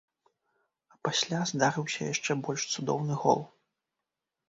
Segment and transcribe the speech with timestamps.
[0.93, 3.41] А пасля здарыўся яшчэ больш цудоўны гол.